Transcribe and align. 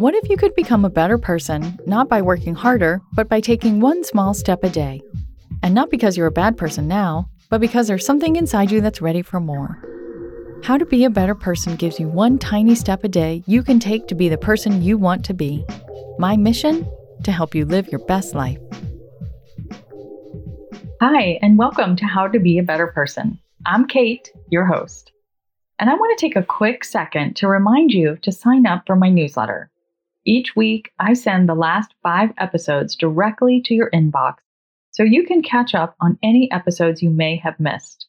What 0.00 0.14
if 0.14 0.30
you 0.30 0.38
could 0.38 0.54
become 0.54 0.86
a 0.86 0.88
better 0.88 1.18
person, 1.18 1.78
not 1.84 2.08
by 2.08 2.22
working 2.22 2.54
harder, 2.54 3.02
but 3.12 3.28
by 3.28 3.38
taking 3.40 3.80
one 3.80 4.02
small 4.02 4.32
step 4.32 4.64
a 4.64 4.70
day? 4.70 5.02
And 5.62 5.74
not 5.74 5.90
because 5.90 6.16
you're 6.16 6.26
a 6.26 6.32
bad 6.32 6.56
person 6.56 6.88
now, 6.88 7.28
but 7.50 7.60
because 7.60 7.86
there's 7.86 8.06
something 8.06 8.36
inside 8.36 8.70
you 8.70 8.80
that's 8.80 9.02
ready 9.02 9.20
for 9.20 9.40
more. 9.40 9.76
How 10.64 10.78
to 10.78 10.86
Be 10.86 11.04
a 11.04 11.10
Better 11.10 11.34
Person 11.34 11.76
gives 11.76 12.00
you 12.00 12.08
one 12.08 12.38
tiny 12.38 12.74
step 12.74 13.04
a 13.04 13.08
day 13.08 13.42
you 13.46 13.62
can 13.62 13.78
take 13.78 14.06
to 14.06 14.14
be 14.14 14.30
the 14.30 14.38
person 14.38 14.80
you 14.80 14.96
want 14.96 15.22
to 15.26 15.34
be. 15.34 15.66
My 16.18 16.34
mission? 16.34 16.90
To 17.24 17.30
help 17.30 17.54
you 17.54 17.66
live 17.66 17.88
your 17.88 18.02
best 18.06 18.34
life. 18.34 18.58
Hi, 21.02 21.38
and 21.42 21.58
welcome 21.58 21.94
to 21.96 22.06
How 22.06 22.26
to 22.26 22.40
Be 22.40 22.56
a 22.56 22.62
Better 22.62 22.86
Person. 22.86 23.38
I'm 23.66 23.86
Kate, 23.86 24.32
your 24.48 24.64
host. 24.64 25.12
And 25.78 25.90
I 25.90 25.94
want 25.94 26.18
to 26.18 26.26
take 26.26 26.36
a 26.36 26.42
quick 26.42 26.84
second 26.84 27.36
to 27.36 27.48
remind 27.48 27.90
you 27.90 28.16
to 28.22 28.32
sign 28.32 28.64
up 28.64 28.84
for 28.86 28.96
my 28.96 29.10
newsletter. 29.10 29.70
Each 30.26 30.54
week, 30.54 30.92
I 30.98 31.14
send 31.14 31.48
the 31.48 31.54
last 31.54 31.94
five 32.02 32.30
episodes 32.38 32.94
directly 32.94 33.62
to 33.64 33.72
your 33.74 33.88
inbox 33.90 34.34
so 34.90 35.02
you 35.02 35.24
can 35.24 35.40
catch 35.42 35.74
up 35.74 35.96
on 36.00 36.18
any 36.22 36.52
episodes 36.52 37.02
you 37.02 37.10
may 37.10 37.36
have 37.36 37.58
missed. 37.58 38.06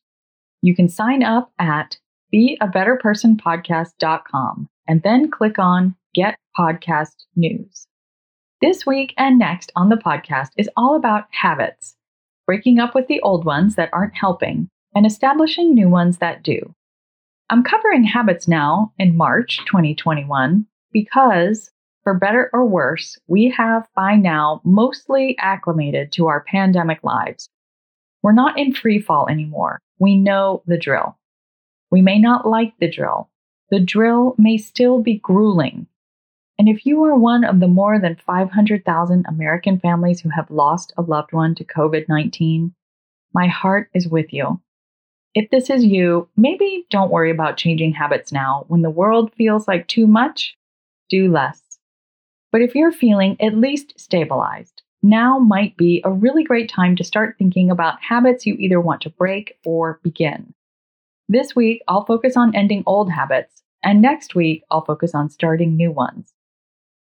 You 0.62 0.76
can 0.76 0.90
sign 0.90 1.24
up 1.24 1.52
at 1.58 1.98
beabetterpersonpodcast.com 2.34 4.68
and 4.88 5.04
then 5.04 5.32
click 5.32 5.58
on 5.58 5.96
Get 6.14 6.36
Podcast 6.58 7.16
News. 7.36 7.88
This 8.62 8.86
week 8.86 9.14
and 9.18 9.40
next 9.40 9.72
on 9.76 9.90
the 9.90 9.96
podcast 9.96 10.50
is 10.58 10.70
all 10.76 10.96
about 10.96 11.26
habits, 11.32 11.96
breaking 12.46 12.80
up 12.80 12.94
with 12.94 13.08
the 13.08 13.22
old 13.22 13.46
ones 13.46 13.76
that 13.76 13.90
aren't 13.94 14.16
helping 14.16 14.70
and 14.94 15.06
establishing 15.06 15.74
new 15.74 15.90
ones 15.90 16.18
that 16.18 16.44
do. 16.44 16.76
I'm 17.50 17.64
covering 17.64 18.04
habits 18.04 18.48
now 18.48 18.94
in 19.00 19.18
March 19.18 19.60
2021 19.66 20.66
because 20.92 21.72
for 22.04 22.14
better 22.14 22.50
or 22.54 22.66
worse, 22.66 23.20
we 23.28 23.50
have 23.50 23.88
by 23.96 24.16
now 24.16 24.62
mostly 24.64 25.36
acclimated 25.40 26.12
to 26.14 26.28
our 26.28 26.44
pandemic 26.44 27.04
lives. 27.04 27.50
We're 28.24 28.32
not 28.34 28.58
in 28.58 28.74
free 28.74 29.00
fall 29.00 29.28
anymore. 29.30 29.80
We 30.00 30.18
know 30.18 30.64
the 30.66 30.78
drill. 30.78 31.18
We 31.92 32.02
may 32.02 32.20
not 32.20 32.48
like 32.48 32.74
the 32.80 32.90
drill. 32.90 33.30
The 33.70 33.80
drill 33.80 34.36
may 34.38 34.58
still 34.58 35.02
be 35.02 35.20
grueling. 35.20 35.88
And 36.58 36.70
if 36.70 36.86
you 36.86 37.04
are 37.06 37.18
one 37.18 37.44
of 37.44 37.60
the 37.60 37.68
more 37.68 38.00
than 38.00 38.16
500,000 38.16 39.26
American 39.28 39.80
families 39.80 40.22
who 40.22 40.30
have 40.30 40.52
lost 40.52 40.94
a 40.98 41.02
loved 41.02 41.34
one 41.34 41.56
to 41.56 41.64
COVID 41.64 42.08
19, 42.08 42.74
my 43.34 43.48
heart 43.48 43.90
is 43.94 44.08
with 44.08 44.32
you. 44.34 44.62
If 45.34 45.50
this 45.50 45.70
is 45.70 45.86
you, 45.86 46.28
maybe 46.36 46.86
don't 46.90 47.12
worry 47.12 47.32
about 47.32 47.58
changing 47.58 47.94
habits 47.94 48.32
now. 48.32 48.66
When 48.68 48.82
the 48.82 48.90
world 48.90 49.34
feels 49.34 49.68
like 49.68 49.88
too 49.88 50.06
much, 50.06 50.58
do 51.10 51.32
less. 51.32 51.71
But 52.52 52.62
if 52.62 52.76
you're 52.76 52.92
feeling 52.92 53.38
at 53.40 53.58
least 53.58 54.00
stabilized, 54.00 54.82
now 55.02 55.40
might 55.40 55.78
be 55.78 56.02
a 56.04 56.12
really 56.12 56.44
great 56.44 56.70
time 56.70 56.96
to 56.98 57.04
start 57.04 57.36
thinking 57.38 57.72
about 57.72 58.02
habits 58.02 58.46
you 58.46 58.56
either 58.56 58.80
want 58.80 59.02
to 59.02 59.10
break 59.10 59.58
or 59.66 60.00
begin. 60.04 60.54
This 61.30 61.56
week, 61.56 61.82
I'll 61.88 62.06
focus 62.06 62.36
on 62.36 62.54
ending 62.54 62.84
old 62.86 63.10
habits, 63.10 63.64
and 63.84 64.02
next 64.02 64.36
week, 64.36 64.64
I'll 64.70 64.84
focus 64.84 65.16
on 65.16 65.30
starting 65.30 65.76
new 65.76 65.92
ones. 65.92 66.34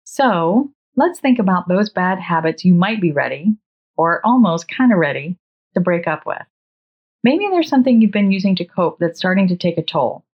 So, 0.04 0.70
let's 0.96 1.20
think 1.20 1.38
about 1.38 1.68
those 1.68 1.90
bad 1.90 2.20
habits 2.20 2.64
you 2.64 2.72
might 2.72 3.00
be 3.00 3.12
ready, 3.12 3.56
or 3.96 4.24
almost 4.24 4.68
kind 4.68 4.92
of 4.92 4.98
ready, 4.98 5.36
to 5.74 5.80
break 5.80 6.06
up 6.06 6.24
with. 6.26 6.42
Maybe 7.22 7.48
there's 7.50 7.68
something 7.68 8.00
you've 8.00 8.12
been 8.12 8.32
using 8.32 8.54
to 8.56 8.64
cope 8.64 8.98
that's 8.98 9.18
starting 9.18 9.48
to 9.48 9.56
take 9.56 9.78
a 9.78 9.82
toll, 9.82 10.24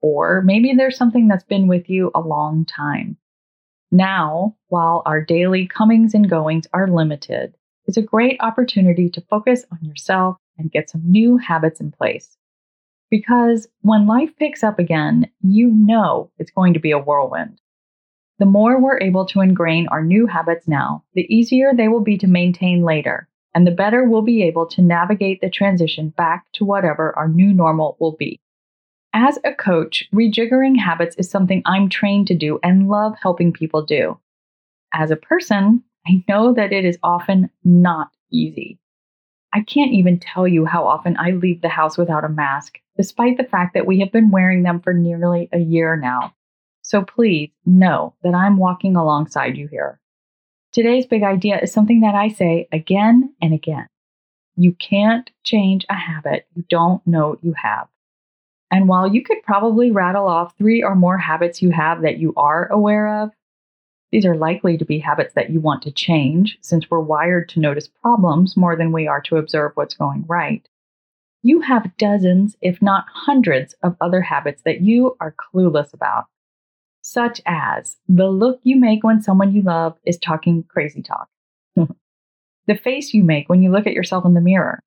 or 0.00 0.42
maybe 0.42 0.74
there's 0.74 0.96
something 0.96 1.28
that's 1.28 1.44
been 1.44 1.66
with 1.66 1.88
you 1.88 2.10
a 2.14 2.20
long 2.20 2.64
time. 2.66 3.16
Now, 3.92 4.56
while 4.68 5.02
our 5.06 5.24
daily 5.24 5.66
comings 5.66 6.12
and 6.12 6.28
goings 6.28 6.66
are 6.72 6.88
limited, 6.88 7.54
is 7.86 7.96
a 7.96 8.02
great 8.02 8.36
opportunity 8.40 9.08
to 9.10 9.20
focus 9.20 9.64
on 9.70 9.78
yourself 9.82 10.36
and 10.58 10.72
get 10.72 10.90
some 10.90 11.02
new 11.04 11.36
habits 11.36 11.80
in 11.80 11.92
place. 11.92 12.36
Because 13.10 13.68
when 13.82 14.08
life 14.08 14.30
picks 14.38 14.64
up 14.64 14.80
again, 14.80 15.30
you 15.40 15.68
know 15.68 16.30
it's 16.38 16.50
going 16.50 16.74
to 16.74 16.80
be 16.80 16.90
a 16.90 16.98
whirlwind. 16.98 17.60
The 18.38 18.46
more 18.46 18.80
we're 18.80 19.00
able 19.00 19.24
to 19.26 19.40
ingrain 19.40 19.86
our 19.88 20.04
new 20.04 20.26
habits 20.26 20.66
now, 20.66 21.04
the 21.14 21.32
easier 21.32 21.72
they 21.72 21.88
will 21.88 22.02
be 22.02 22.18
to 22.18 22.26
maintain 22.26 22.82
later, 22.82 23.28
and 23.54 23.66
the 23.66 23.70
better 23.70 24.04
we'll 24.04 24.22
be 24.22 24.42
able 24.42 24.66
to 24.66 24.82
navigate 24.82 25.40
the 25.40 25.48
transition 25.48 26.10
back 26.10 26.46
to 26.54 26.64
whatever 26.64 27.16
our 27.16 27.28
new 27.28 27.54
normal 27.54 27.96
will 28.00 28.16
be. 28.16 28.40
As 29.18 29.38
a 29.44 29.54
coach, 29.54 30.06
rejiggering 30.12 30.76
habits 30.78 31.16
is 31.16 31.30
something 31.30 31.62
I'm 31.64 31.88
trained 31.88 32.26
to 32.26 32.34
do 32.34 32.60
and 32.62 32.86
love 32.86 33.14
helping 33.18 33.50
people 33.50 33.80
do. 33.80 34.20
As 34.92 35.10
a 35.10 35.16
person, 35.16 35.82
I 36.06 36.22
know 36.28 36.52
that 36.52 36.70
it 36.70 36.84
is 36.84 36.98
often 37.02 37.48
not 37.64 38.10
easy. 38.30 38.78
I 39.54 39.62
can't 39.62 39.92
even 39.92 40.20
tell 40.20 40.46
you 40.46 40.66
how 40.66 40.86
often 40.86 41.16
I 41.18 41.30
leave 41.30 41.62
the 41.62 41.70
house 41.70 41.96
without 41.96 42.26
a 42.26 42.28
mask, 42.28 42.78
despite 42.98 43.38
the 43.38 43.44
fact 43.44 43.72
that 43.72 43.86
we 43.86 44.00
have 44.00 44.12
been 44.12 44.30
wearing 44.30 44.64
them 44.64 44.80
for 44.80 44.92
nearly 44.92 45.48
a 45.50 45.60
year 45.60 45.96
now. 45.96 46.34
So 46.82 47.00
please 47.00 47.48
know 47.64 48.12
that 48.22 48.34
I'm 48.34 48.58
walking 48.58 48.96
alongside 48.96 49.56
you 49.56 49.66
here. 49.66 49.98
Today's 50.72 51.06
big 51.06 51.22
idea 51.22 51.58
is 51.58 51.72
something 51.72 52.00
that 52.00 52.14
I 52.14 52.28
say 52.28 52.68
again 52.70 53.34
and 53.40 53.54
again. 53.54 53.86
You 54.56 54.72
can't 54.72 55.30
change 55.42 55.86
a 55.88 55.94
habit 55.94 56.46
you 56.54 56.66
don't 56.68 57.00
know 57.06 57.38
you 57.40 57.54
have. 57.54 57.88
And 58.70 58.88
while 58.88 59.06
you 59.06 59.22
could 59.22 59.42
probably 59.42 59.90
rattle 59.90 60.26
off 60.26 60.56
three 60.58 60.82
or 60.82 60.94
more 60.94 61.18
habits 61.18 61.62
you 61.62 61.70
have 61.70 62.02
that 62.02 62.18
you 62.18 62.32
are 62.36 62.66
aware 62.66 63.22
of, 63.22 63.30
these 64.12 64.26
are 64.26 64.36
likely 64.36 64.76
to 64.76 64.84
be 64.84 64.98
habits 64.98 65.34
that 65.34 65.50
you 65.50 65.60
want 65.60 65.82
to 65.82 65.90
change 65.90 66.58
since 66.60 66.90
we're 66.90 67.00
wired 67.00 67.48
to 67.50 67.60
notice 67.60 67.88
problems 67.88 68.56
more 68.56 68.76
than 68.76 68.92
we 68.92 69.06
are 69.06 69.20
to 69.22 69.36
observe 69.36 69.72
what's 69.74 69.94
going 69.94 70.24
right. 70.28 70.66
You 71.42 71.60
have 71.60 71.96
dozens, 71.96 72.56
if 72.60 72.80
not 72.80 73.04
hundreds, 73.12 73.74
of 73.82 73.96
other 74.00 74.20
habits 74.20 74.62
that 74.64 74.80
you 74.80 75.16
are 75.20 75.34
clueless 75.34 75.92
about, 75.92 76.24
such 77.02 77.40
as 77.46 77.98
the 78.08 78.28
look 78.28 78.58
you 78.62 78.76
make 78.76 79.04
when 79.04 79.22
someone 79.22 79.52
you 79.52 79.62
love 79.62 79.96
is 80.04 80.18
talking 80.18 80.64
crazy 80.68 81.02
talk, 81.02 81.28
the 81.76 82.74
face 82.74 83.14
you 83.14 83.22
make 83.22 83.48
when 83.48 83.62
you 83.62 83.70
look 83.70 83.86
at 83.86 83.92
yourself 83.92 84.24
in 84.24 84.34
the 84.34 84.40
mirror, 84.40 84.80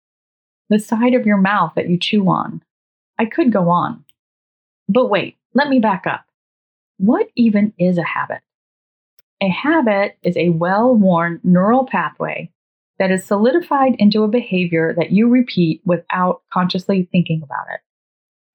the 0.69 0.79
side 0.79 1.13
of 1.13 1.25
your 1.25 1.38
mouth 1.38 1.73
that 1.75 1.89
you 1.89 1.97
chew 1.97 2.28
on, 2.29 2.62
I 3.19 3.25
could 3.25 3.52
go 3.52 3.69
on. 3.69 4.06
But 4.88 5.09
wait, 5.09 5.38
let 5.53 5.68
me 5.68 5.80
back 5.80 6.07
up. 6.07 6.25
What 6.97 7.28
even 7.35 7.74
is 7.78 7.97
a 7.97 8.03
habit? 8.03 8.41
A 9.41 9.50
habit 9.50 10.18
is 10.24 10.35
a 10.38 10.50
well 10.50 10.96
worn 10.96 11.40
neural 11.44 11.85
pathway 11.85 12.50
that 12.97 13.12
is 13.12 13.24
solidified 13.24 13.96
into 14.00 14.24
a 14.24 14.28
behavior 14.28 14.94
that 14.97 15.12
you 15.12 15.28
repeat 15.28 15.81
without 15.85 16.41
consciously 16.52 17.07
thinking 17.12 17.41
about 17.44 17.68
it. 17.74 17.81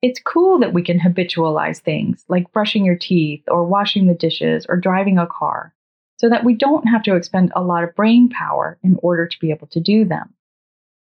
It's 0.02 0.20
cool 0.20 0.58
that 0.58 0.74
we 0.74 0.82
can 0.82 0.98
habitualize 0.98 1.78
things 1.78 2.24
like 2.28 2.52
brushing 2.52 2.84
your 2.84 2.96
teeth 2.96 3.42
or 3.48 3.64
washing 3.64 4.06
the 4.06 4.14
dishes 4.14 4.66
or 4.68 4.76
driving 4.76 5.18
a 5.18 5.26
car 5.26 5.74
so 6.18 6.28
that 6.28 6.44
we 6.44 6.54
don't 6.54 6.88
have 6.88 7.02
to 7.04 7.16
expend 7.16 7.52
a 7.54 7.62
lot 7.62 7.84
of 7.84 7.94
brain 7.94 8.28
power 8.28 8.78
in 8.82 8.98
order 9.02 9.26
to 9.26 9.40
be 9.40 9.50
able 9.50 9.66
to 9.68 9.80
do 9.80 10.04
them. 10.04 10.34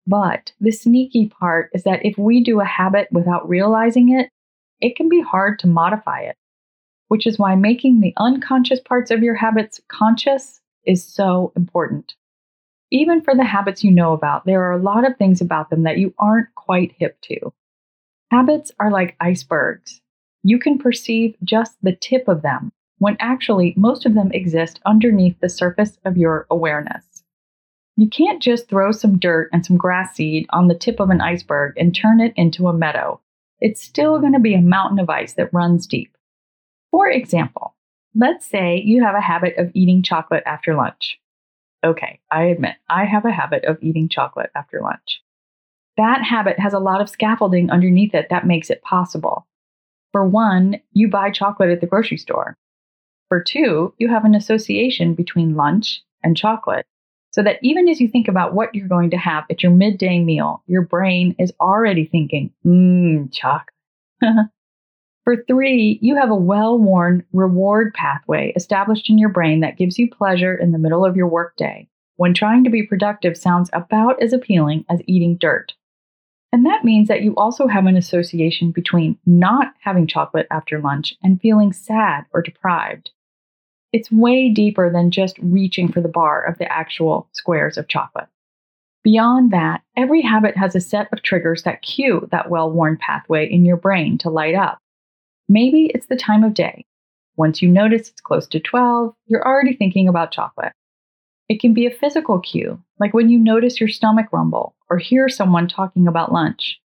But 0.07 0.53
the 0.61 0.73
sneaky 0.73 1.29
part 1.29 1.71
is 1.73 1.85
that 1.85 2.05
if 2.05 2.19
we 2.19 2.43
do 2.43 2.61
a 2.61 2.65
habit 2.65 3.09
without 3.13 3.49
realizing 3.49 4.13
it, 4.19 4.29
it 4.81 4.97
can 4.97 5.09
be 5.09 5.21
hard 5.21 5.59
to 5.61 5.69
modify 5.69 6.23
it, 6.23 6.37
which 7.09 7.27
is 7.27 7.39
why 7.39 7.55
making 7.55 8.01
the 8.01 8.15
unconscious 8.17 8.81
parts 8.81 9.11
of 9.11 9.23
your 9.23 9.37
habits 9.37 9.81
conscious 9.89 10.61
is 10.85 11.05
so 11.05 11.53
important. 11.55 12.15
Even 12.91 13.23
for 13.23 13.35
the 13.35 13.45
habits 13.45 13.85
you 13.85 13.91
know 13.91 14.13
about, 14.13 14.45
there 14.45 14.63
are 14.65 14.73
a 14.73 14.83
lot 14.83 15.07
of 15.07 15.17
things 15.17 15.41
about 15.41 15.71
them 15.71 15.85
that 15.85 15.99
you 15.99 16.13
aren't 16.19 16.55
quite 16.57 16.95
hip 16.99 17.17
to. 17.23 17.53
Habits 18.31 18.73
are 18.81 18.91
like 18.91 19.17
icebergs. 19.21 20.01
You 20.43 20.59
can 20.59 20.79
perceive 20.79 21.37
just 21.45 21.77
the 21.83 21.95
tip 21.95 22.27
of 22.29 22.43
them, 22.43 22.73
when 22.99 23.17
actually 23.21 23.75
most 23.77 24.05
of 24.05 24.15
them 24.15 24.33
exist 24.33 24.81
underneath 24.85 25.39
the 25.41 25.49
surface 25.49 25.99
of 26.05 26.17
your 26.17 26.47
awareness. 26.51 27.12
You 27.97 28.09
can't 28.09 28.43
just 28.43 28.69
throw 28.69 28.91
some 28.93 29.19
dirt 29.19 29.51
and 29.53 29.65
some 29.65 29.77
grass 29.77 30.17
seed 30.17 30.47
on 30.51 30.69
the 30.69 30.75
tip 30.75 30.99
of 30.99 31.11
an 31.11 31.21
iceberg 31.21 31.75
and 31.77 31.95
turn 31.95 32.21
it 32.21 32.33
into 32.37 32.69
a 32.69 32.73
meadow. 32.73 33.21
it's 33.61 33.83
still 33.83 34.19
going 34.19 34.33
to 34.33 34.41
be 34.41 34.55
a 34.55 34.61
mountain 34.61 34.99
of 34.99 35.09
ice 35.09 35.35
that 35.35 35.53
runs 35.55 35.87
deep. 35.87 36.17
For 36.91 37.09
example, 37.09 37.77
let's 38.15 38.45
say 38.45 38.83
you 38.85 39.05
have 39.05 39.15
a 39.15 39.21
habit 39.21 39.57
of 39.57 39.71
eating 39.73 40.03
chocolate 40.03 40.43
after 40.47 40.75
lunch. 40.75 41.21
Okay, 41.85 42.21
I 42.31 42.45
admit, 42.45 42.77
I 42.89 43.05
have 43.05 43.25
a 43.25 43.31
habit 43.31 43.65
of 43.65 43.79
eating 43.81 44.09
chocolate 44.09 44.51
after 44.57 44.81
lunch. 44.81 45.23
That 45.97 46.23
habit 46.25 46.59
has 46.59 46.73
a 46.73 46.79
lot 46.79 47.01
of 47.01 47.09
scaffolding 47.09 47.71
underneath 47.71 48.15
it 48.15 48.29
that 48.31 48.47
makes 48.47 48.71
it 48.71 48.83
possible. 48.83 49.47
For 50.13 50.27
one, 50.27 50.81
you 50.93 51.09
buy 51.09 51.31
chocolate 51.31 51.71
at 51.71 51.81
the 51.81 51.87
grocery 51.87 52.19
store. 52.19 52.57
For 53.29 53.43
two, 53.43 53.95
you 53.99 54.09
have 54.09 54.25
an 54.25 54.35
association 54.35 55.15
between 55.15 55.55
lunch 55.57 56.03
and 56.23 56.37
chocolate. 56.37 56.87
So 57.33 57.43
that 57.43 57.59
even 57.63 57.89
as 57.89 58.01
you 58.01 58.09
think 58.09 58.29
about 58.29 58.55
what 58.55 58.75
you're 58.75 58.89
going 58.89 59.11
to 59.11 59.17
have 59.17 59.45
at 59.51 59.63
your 59.63 59.73
midday 59.73 60.21
meal, 60.23 60.63
your 60.67 60.83
brain 60.83 61.35
is 61.39 61.53
already 61.61 62.05
thinking, 62.05 62.53
mmm, 62.65 63.33
chocolate. 63.33 63.75
For 65.25 65.45
three, 65.47 65.99
you 66.03 66.17
have 66.17 66.31
a 66.31 66.37
well 66.37 66.79
worn 66.79 67.25
reward 67.33 67.95
pathway 67.95 68.53
established 68.57 69.09
in 69.09 69.19
your 69.19 69.29
brain 69.29 69.61
that 69.61 69.79
gives 69.79 69.99
you 69.99 70.11
pleasure 70.11 70.55
in 70.55 70.73
the 70.73 70.79
middle 70.79 71.05
of 71.05 71.17
your 71.17 71.29
workday, 71.29 71.89
when 72.17 72.35
trying 72.35 72.65
to 72.65 72.71
be 72.71 72.83
productive 72.83 73.37
sounds 73.37 73.71
about 73.73 74.21
as 74.21 74.33
appealing 74.33 74.85
as 74.91 75.01
eating 75.07 75.37
dirt. 75.37 75.73
And 76.53 76.67
that 76.67 76.85
means 76.85 77.09
that 77.09 77.23
you 77.23 77.35
also 77.37 77.67
have 77.67 77.87
an 77.87 77.97
association 77.97 78.73
between 78.73 79.17
not 79.25 79.73
having 79.81 80.07
chocolate 80.07 80.49
after 80.51 80.81
lunch 80.81 81.15
and 81.23 81.41
feeling 81.41 81.73
sad 81.73 82.25
or 82.35 82.43
deprived. 82.43 83.11
It's 83.93 84.11
way 84.11 84.49
deeper 84.49 84.91
than 84.91 85.11
just 85.11 85.39
reaching 85.39 85.93
for 85.93 86.01
the 86.01 86.09
bar 86.09 86.43
of 86.43 86.59
the 86.59 86.71
actual 86.71 87.29
squares 87.33 87.77
of 87.77 87.89
chocolate. 87.89 88.29
Beyond 89.05 89.53
that, 89.53 89.83
every 89.97 90.23
habit 90.23 90.57
has 90.57 90.75
a 90.75 90.81
set 90.81 91.13
of 91.13 91.23
triggers 91.23 91.65
that 91.65 91.83
cue 91.83 92.29
that 92.31 92.49
well 92.49 92.71
worn 92.71 92.97
pathway 92.97 93.51
in 93.51 93.65
your 93.65 93.77
brain 93.77 94.17
to 94.19 94.31
light 94.31 94.55
up. 94.55 94.79
Maybe 95.49 95.91
it's 95.95 96.07
the 96.07 96.17
time 96.17 96.45
of 96.45 96.55
day. 96.55 96.87
Once 97.37 97.61
you 97.61 97.69
notice 97.69 98.09
it's 98.09 98.21
close 98.21 98.47
to 98.47 98.61
12, 98.61 99.15
you're 99.27 99.47
already 99.47 99.75
thinking 99.75 100.09
about 100.09 100.33
chocolate. 100.33 100.73
It 101.49 101.61
can 101.61 101.75
be 101.75 101.87
a 101.87 101.91
physical 101.91 102.39
cue, 102.41 102.81
like 102.99 103.13
when 103.13 103.29
you 103.29 103.39
notice 103.39 103.81
your 103.81 103.89
stomach 103.89 104.29
rumble 104.33 104.75
or 104.89 104.99
hear 104.99 105.29
someone 105.29 105.69
talking 105.69 106.07
about 106.07 106.33
lunch. 106.33 106.79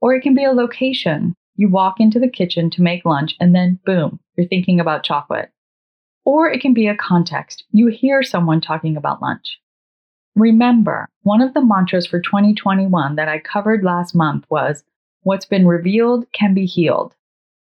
Or 0.00 0.14
it 0.14 0.20
can 0.20 0.34
be 0.34 0.44
a 0.44 0.52
location. 0.52 1.34
You 1.56 1.68
walk 1.68 1.98
into 1.98 2.20
the 2.20 2.28
kitchen 2.28 2.70
to 2.70 2.82
make 2.82 3.04
lunch 3.04 3.34
and 3.40 3.54
then 3.54 3.80
boom, 3.84 4.20
you're 4.36 4.46
thinking 4.46 4.78
about 4.78 5.02
chocolate. 5.02 5.50
Or 6.28 6.50
it 6.50 6.60
can 6.60 6.74
be 6.74 6.88
a 6.88 6.94
context. 6.94 7.64
You 7.70 7.86
hear 7.86 8.22
someone 8.22 8.60
talking 8.60 8.98
about 8.98 9.22
lunch. 9.22 9.58
Remember, 10.36 11.08
one 11.22 11.40
of 11.40 11.54
the 11.54 11.64
mantras 11.64 12.06
for 12.06 12.20
2021 12.20 13.16
that 13.16 13.30
I 13.30 13.38
covered 13.38 13.82
last 13.82 14.14
month 14.14 14.44
was 14.50 14.84
What's 15.22 15.46
been 15.46 15.66
revealed 15.66 16.26
can 16.34 16.52
be 16.52 16.66
healed. 16.66 17.14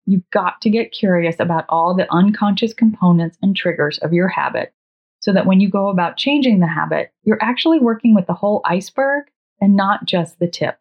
You've 0.06 0.30
got 0.30 0.60
to 0.60 0.70
get 0.70 0.92
curious 0.92 1.34
about 1.40 1.64
all 1.68 1.92
the 1.92 2.06
unconscious 2.12 2.72
components 2.72 3.36
and 3.42 3.56
triggers 3.56 3.98
of 3.98 4.12
your 4.12 4.28
habit 4.28 4.72
so 5.18 5.32
that 5.32 5.46
when 5.46 5.58
you 5.58 5.68
go 5.68 5.88
about 5.88 6.16
changing 6.16 6.60
the 6.60 6.68
habit, 6.68 7.10
you're 7.24 7.42
actually 7.42 7.80
working 7.80 8.14
with 8.14 8.28
the 8.28 8.32
whole 8.32 8.60
iceberg 8.64 9.24
and 9.60 9.74
not 9.74 10.04
just 10.04 10.38
the 10.38 10.46
tip. 10.46 10.78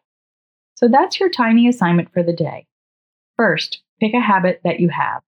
So 0.76 0.88
that's 0.88 1.20
your 1.20 1.32
tiny 1.32 1.68
assignment 1.68 2.14
for 2.14 2.22
the 2.22 2.32
day. 2.32 2.68
First, 3.38 3.82
pick 4.00 4.14
a 4.14 4.22
habit 4.22 4.62
that 4.64 4.80
you 4.80 4.90
have. 4.90 5.24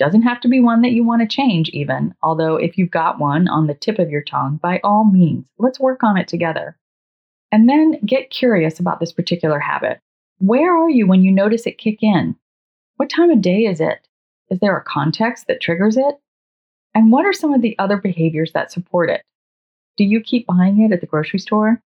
Doesn't 0.00 0.22
have 0.22 0.40
to 0.40 0.48
be 0.48 0.60
one 0.60 0.80
that 0.80 0.92
you 0.92 1.04
want 1.04 1.20
to 1.20 1.28
change, 1.28 1.68
even, 1.74 2.14
although 2.22 2.56
if 2.56 2.78
you've 2.78 2.90
got 2.90 3.20
one 3.20 3.48
on 3.48 3.66
the 3.66 3.74
tip 3.74 3.98
of 3.98 4.08
your 4.08 4.22
tongue, 4.22 4.58
by 4.62 4.80
all 4.82 5.04
means, 5.04 5.44
let's 5.58 5.78
work 5.78 6.02
on 6.02 6.16
it 6.16 6.26
together. 6.26 6.74
And 7.52 7.68
then 7.68 8.00
get 8.06 8.30
curious 8.30 8.80
about 8.80 8.98
this 8.98 9.12
particular 9.12 9.58
habit. 9.58 10.00
Where 10.38 10.74
are 10.74 10.88
you 10.88 11.06
when 11.06 11.22
you 11.22 11.30
notice 11.30 11.66
it 11.66 11.76
kick 11.76 11.98
in? 12.02 12.34
What 12.96 13.10
time 13.10 13.28
of 13.30 13.42
day 13.42 13.66
is 13.66 13.78
it? 13.78 14.08
Is 14.48 14.58
there 14.60 14.74
a 14.74 14.82
context 14.82 15.48
that 15.48 15.60
triggers 15.60 15.98
it? 15.98 16.14
And 16.94 17.12
what 17.12 17.26
are 17.26 17.34
some 17.34 17.52
of 17.52 17.60
the 17.60 17.78
other 17.78 17.98
behaviors 17.98 18.52
that 18.52 18.72
support 18.72 19.10
it? 19.10 19.20
Do 19.98 20.04
you 20.04 20.22
keep 20.22 20.46
buying 20.46 20.80
it 20.80 20.92
at 20.92 21.02
the 21.02 21.06
grocery 21.06 21.40
store? 21.40 21.82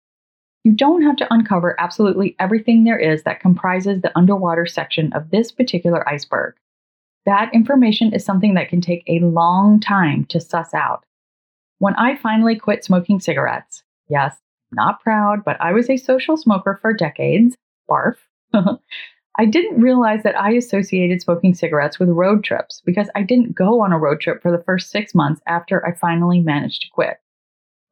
You 0.64 0.72
don't 0.72 1.02
have 1.02 1.16
to 1.16 1.30
uncover 1.30 1.78
absolutely 1.78 2.36
everything 2.38 2.84
there 2.84 2.98
is 2.98 3.24
that 3.24 3.40
comprises 3.40 4.00
the 4.00 4.16
underwater 4.16 4.64
section 4.64 5.12
of 5.12 5.28
this 5.28 5.52
particular 5.52 6.08
iceberg. 6.08 6.54
That 7.28 7.52
information 7.52 8.14
is 8.14 8.24
something 8.24 8.54
that 8.54 8.70
can 8.70 8.80
take 8.80 9.04
a 9.06 9.18
long 9.18 9.80
time 9.80 10.24
to 10.30 10.40
suss 10.40 10.72
out. 10.72 11.04
When 11.78 11.94
I 11.96 12.16
finally 12.16 12.56
quit 12.56 12.82
smoking 12.82 13.20
cigarettes, 13.20 13.82
yes, 14.08 14.34
not 14.72 15.02
proud, 15.02 15.44
but 15.44 15.60
I 15.60 15.72
was 15.72 15.90
a 15.90 15.98
social 15.98 16.38
smoker 16.38 16.78
for 16.80 16.94
decades, 16.94 17.54
barf. 17.86 18.16
I 18.54 19.44
didn't 19.44 19.82
realize 19.82 20.22
that 20.22 20.40
I 20.40 20.52
associated 20.52 21.20
smoking 21.20 21.52
cigarettes 21.52 21.98
with 21.98 22.08
road 22.08 22.44
trips 22.44 22.80
because 22.86 23.10
I 23.14 23.24
didn't 23.24 23.54
go 23.54 23.82
on 23.82 23.92
a 23.92 23.98
road 23.98 24.22
trip 24.22 24.40
for 24.40 24.50
the 24.50 24.64
first 24.64 24.90
six 24.90 25.14
months 25.14 25.42
after 25.46 25.86
I 25.86 25.92
finally 25.92 26.40
managed 26.40 26.80
to 26.80 26.90
quit. 26.94 27.18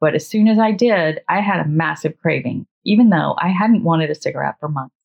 But 0.01 0.15
as 0.15 0.27
soon 0.27 0.47
as 0.47 0.57
I 0.57 0.71
did, 0.71 1.21
I 1.29 1.41
had 1.41 1.63
a 1.63 1.69
massive 1.69 2.17
craving, 2.17 2.65
even 2.85 3.11
though 3.11 3.35
I 3.37 3.49
hadn't 3.49 3.83
wanted 3.83 4.09
a 4.09 4.15
cigarette 4.15 4.55
for 4.59 4.67
months. 4.67 4.96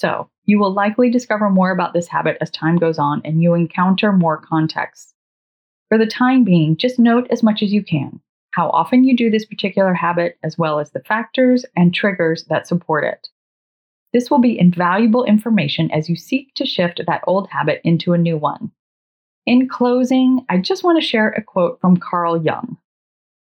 So, 0.00 0.30
you 0.46 0.58
will 0.58 0.72
likely 0.72 1.10
discover 1.10 1.50
more 1.50 1.70
about 1.70 1.92
this 1.92 2.08
habit 2.08 2.38
as 2.40 2.50
time 2.50 2.78
goes 2.78 2.98
on 2.98 3.20
and 3.22 3.42
you 3.42 3.52
encounter 3.52 4.12
more 4.14 4.40
contexts. 4.40 5.12
For 5.90 5.98
the 5.98 6.06
time 6.06 6.42
being, 6.42 6.78
just 6.78 6.98
note 6.98 7.26
as 7.28 7.42
much 7.42 7.62
as 7.62 7.70
you 7.70 7.84
can 7.84 8.22
how 8.52 8.70
often 8.70 9.04
you 9.04 9.14
do 9.14 9.30
this 9.30 9.44
particular 9.44 9.92
habit, 9.92 10.38
as 10.42 10.56
well 10.56 10.80
as 10.80 10.90
the 10.90 11.00
factors 11.00 11.66
and 11.76 11.92
triggers 11.92 12.46
that 12.46 12.66
support 12.66 13.04
it. 13.04 13.28
This 14.14 14.30
will 14.30 14.40
be 14.40 14.58
invaluable 14.58 15.24
information 15.24 15.90
as 15.90 16.08
you 16.08 16.16
seek 16.16 16.54
to 16.54 16.64
shift 16.64 17.02
that 17.06 17.22
old 17.26 17.50
habit 17.50 17.82
into 17.84 18.14
a 18.14 18.18
new 18.18 18.38
one. 18.38 18.72
In 19.44 19.68
closing, 19.68 20.46
I 20.48 20.56
just 20.58 20.82
want 20.82 20.98
to 20.98 21.06
share 21.06 21.28
a 21.28 21.42
quote 21.42 21.78
from 21.78 21.98
Carl 21.98 22.42
Jung. 22.42 22.78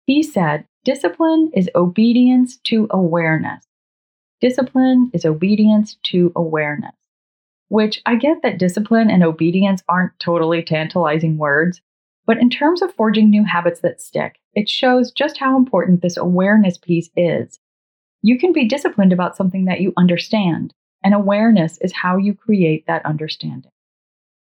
He 0.07 0.23
said, 0.23 0.67
Discipline 0.85 1.51
is 1.53 1.69
obedience 1.75 2.59
to 2.59 2.87
awareness. 2.91 3.67
Discipline 4.45 5.11
is 5.15 5.25
obedience 5.25 5.97
to 6.03 6.31
awareness. 6.37 6.93
Which 7.69 8.03
I 8.05 8.17
get 8.17 8.43
that 8.43 8.59
discipline 8.59 9.09
and 9.09 9.25
obedience 9.25 9.83
aren't 9.89 10.19
totally 10.19 10.63
tantalizing 10.63 11.39
words, 11.39 11.81
but 12.27 12.37
in 12.37 12.51
terms 12.51 12.83
of 12.83 12.95
forging 12.95 13.31
new 13.31 13.45
habits 13.45 13.81
that 13.81 14.03
stick, 14.03 14.39
it 14.53 14.69
shows 14.69 15.13
just 15.13 15.39
how 15.39 15.57
important 15.57 16.03
this 16.03 16.19
awareness 16.19 16.77
piece 16.77 17.09
is 17.17 17.59
you 18.21 18.39
can 18.39 18.53
be 18.53 18.69
disciplined 18.69 19.15
about 19.15 19.35
something 19.35 19.65
that 19.65 19.81
you 19.81 19.95
understand, 19.97 20.75
and 21.03 21.15
awareness 21.15 21.79
is 21.79 21.95
how 21.95 22.19
you 22.19 22.35
create 22.35 22.87
that 22.87 23.07
understanding. 23.07 23.73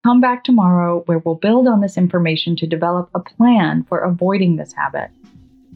Come 0.04 0.20
back 0.20 0.42
tomorrow 0.42 1.04
where 1.06 1.18
we'll 1.18 1.36
build 1.36 1.68
on 1.68 1.80
this 1.80 1.96
information 1.96 2.56
to 2.56 2.66
develop 2.66 3.08
a 3.14 3.20
plan 3.20 3.84
for 3.84 4.00
avoiding 4.00 4.56
this 4.56 4.72
habit 4.72 5.12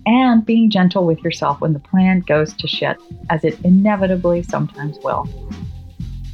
and 0.06 0.46
being 0.46 0.70
gentle 0.70 1.04
with 1.04 1.18
yourself 1.22 1.60
when 1.60 1.72
the 1.72 1.80
plan 1.80 2.20
goes 2.20 2.54
to 2.54 2.68
shit, 2.68 2.96
as 3.28 3.44
it 3.44 3.58
inevitably 3.64 4.42
sometimes 4.42 4.98
will. 5.02 5.28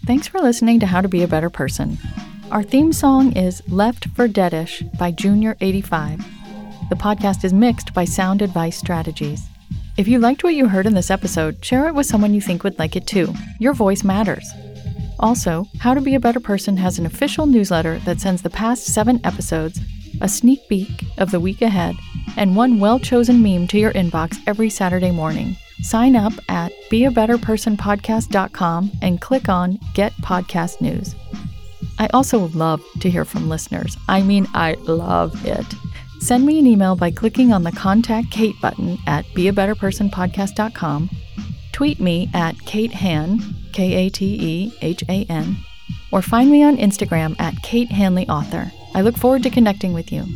Thanks 0.06 0.28
for 0.28 0.38
listening 0.38 0.78
to 0.80 0.86
How 0.86 1.00
to 1.00 1.08
Be 1.08 1.22
a 1.22 1.28
Better 1.28 1.50
Person. 1.50 1.96
Our 2.50 2.62
theme 2.62 2.92
song 2.92 3.32
is 3.32 3.62
Left 3.68 4.08
for 4.10 4.28
Deadish 4.28 4.82
by 4.98 5.10
Junior85. 5.12 6.22
The 6.90 6.96
podcast 6.96 7.44
is 7.44 7.52
mixed 7.54 7.94
by 7.94 8.04
Sound 8.04 8.42
Advice 8.42 8.76
Strategies. 8.76 9.46
If 9.96 10.08
you 10.08 10.18
liked 10.18 10.44
what 10.44 10.54
you 10.54 10.68
heard 10.68 10.86
in 10.86 10.94
this 10.94 11.10
episode, 11.10 11.64
share 11.64 11.86
it 11.86 11.94
with 11.94 12.06
someone 12.06 12.34
you 12.34 12.40
think 12.40 12.64
would 12.64 12.78
like 12.78 12.96
it 12.96 13.06
too. 13.06 13.32
Your 13.58 13.72
voice 13.72 14.04
matters. 14.04 14.50
Also, 15.18 15.66
How 15.78 15.94
to 15.94 16.00
Be 16.00 16.14
a 16.14 16.20
Better 16.20 16.40
Person 16.40 16.76
has 16.78 16.98
an 16.98 17.06
official 17.06 17.46
newsletter 17.46 17.98
that 18.00 18.20
sends 18.20 18.42
the 18.42 18.50
past 18.50 18.84
seven 18.84 19.20
episodes, 19.24 19.80
a 20.20 20.28
sneak 20.28 20.68
peek 20.68 21.04
of 21.18 21.30
the 21.30 21.40
week 21.40 21.62
ahead, 21.62 21.94
and 22.36 22.56
one 22.56 22.80
well 22.80 22.98
chosen 22.98 23.42
meme 23.42 23.66
to 23.68 23.78
your 23.78 23.92
inbox 23.92 24.38
every 24.46 24.70
Saturday 24.70 25.10
morning. 25.10 25.56
Sign 25.82 26.16
up 26.16 26.32
at 26.48 26.72
beabetterpersonpodcast.com 26.90 28.92
and 29.02 29.20
click 29.20 29.48
on 29.48 29.78
Get 29.94 30.12
Podcast 30.22 30.80
News. 30.80 31.14
I 31.98 32.08
also 32.14 32.48
love 32.48 32.82
to 33.00 33.10
hear 33.10 33.24
from 33.24 33.48
listeners. 33.48 33.96
I 34.08 34.22
mean, 34.22 34.46
I 34.54 34.74
love 34.74 35.46
it. 35.46 35.66
Send 36.20 36.46
me 36.46 36.58
an 36.58 36.66
email 36.66 36.94
by 36.94 37.10
clicking 37.10 37.52
on 37.52 37.64
the 37.64 37.72
Contact 37.72 38.30
Kate 38.30 38.54
button 38.60 38.98
at 39.06 39.24
beabetterpersonpodcast.com. 39.26 41.10
Tweet 41.72 42.00
me 42.00 42.30
at 42.32 42.58
Kate 42.64 42.94
Han, 42.94 43.40
K 43.72 43.94
A 43.94 44.08
T 44.08 44.38
E 44.40 44.78
H 44.82 45.02
A 45.08 45.24
N, 45.24 45.56
or 46.12 46.22
find 46.22 46.50
me 46.50 46.62
on 46.62 46.76
Instagram 46.76 47.34
at 47.40 47.60
Kate 47.62 47.90
Hanley 47.90 48.28
Author. 48.28 48.70
I 48.94 49.00
look 49.00 49.16
forward 49.16 49.42
to 49.42 49.50
connecting 49.50 49.92
with 49.92 50.12
you. 50.12 50.26